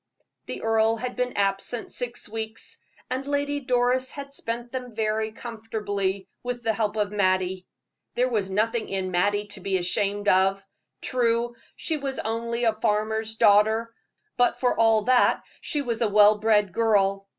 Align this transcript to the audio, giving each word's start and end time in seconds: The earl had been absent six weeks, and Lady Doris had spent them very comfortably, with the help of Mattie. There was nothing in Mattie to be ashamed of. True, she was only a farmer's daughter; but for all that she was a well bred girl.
The 0.47 0.63
earl 0.63 0.95
had 0.95 1.15
been 1.15 1.37
absent 1.37 1.91
six 1.91 2.27
weeks, 2.27 2.79
and 3.11 3.27
Lady 3.27 3.59
Doris 3.59 4.09
had 4.09 4.33
spent 4.33 4.71
them 4.71 4.95
very 4.95 5.31
comfortably, 5.31 6.27
with 6.41 6.63
the 6.63 6.73
help 6.73 6.95
of 6.95 7.11
Mattie. 7.11 7.67
There 8.15 8.27
was 8.27 8.49
nothing 8.49 8.89
in 8.89 9.11
Mattie 9.11 9.45
to 9.53 9.59
be 9.59 9.77
ashamed 9.77 10.27
of. 10.27 10.65
True, 11.03 11.55
she 11.75 11.97
was 11.97 12.17
only 12.17 12.63
a 12.63 12.73
farmer's 12.73 13.35
daughter; 13.35 13.93
but 14.37 14.59
for 14.59 14.75
all 14.75 15.03
that 15.03 15.43
she 15.59 15.83
was 15.83 16.01
a 16.01 16.07
well 16.09 16.39
bred 16.39 16.73
girl. 16.73 17.27